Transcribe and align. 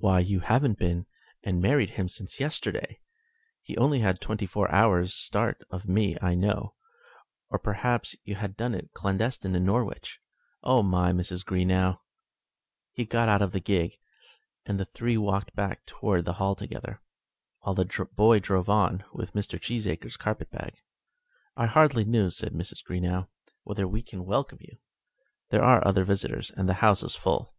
"Why, 0.00 0.18
you 0.18 0.40
haven't 0.40 0.80
been 0.80 1.06
and 1.44 1.62
married 1.62 1.90
him 1.90 2.08
since 2.08 2.40
yesterday? 2.40 2.98
He 3.62 3.76
only 3.76 4.00
had 4.00 4.20
twenty 4.20 4.46
four 4.46 4.68
hours' 4.68 5.14
start 5.14 5.62
of 5.70 5.88
me, 5.88 6.16
I 6.20 6.34
know. 6.34 6.74
Or, 7.50 7.60
perhaps, 7.60 8.16
you 8.24 8.34
had 8.34 8.50
it 8.50 8.56
done 8.56 8.90
clandestine 8.94 9.54
in 9.54 9.64
Norwich? 9.64 10.18
Oh, 10.64 10.82
Mrs. 10.82 11.44
Greenow!" 11.44 12.00
He 12.94 13.04
got 13.04 13.28
out 13.28 13.42
of 13.42 13.52
the 13.52 13.60
gig, 13.60 14.00
and 14.66 14.80
the 14.80 14.86
three 14.86 15.16
walked 15.16 15.54
back 15.54 15.86
towards 15.86 16.24
the 16.24 16.32
Hall 16.32 16.56
together, 16.56 17.00
while 17.60 17.76
the 17.76 18.08
boy 18.16 18.40
drove 18.40 18.68
on 18.68 19.04
with 19.12 19.34
Mr. 19.34 19.60
Cheesacre's 19.60 20.16
carpetbag. 20.16 20.78
"I 21.56 21.66
hardly 21.66 22.02
know," 22.04 22.28
said 22.28 22.54
Mrs. 22.54 22.82
Greenow, 22.84 23.28
"whether 23.62 23.86
we 23.86 24.02
can 24.02 24.24
welcome 24.26 24.58
you. 24.62 24.78
There 25.50 25.62
are 25.62 25.86
other 25.86 26.02
visitors, 26.04 26.50
and 26.50 26.68
the 26.68 26.74
house 26.82 27.04
is 27.04 27.14
full." 27.14 27.54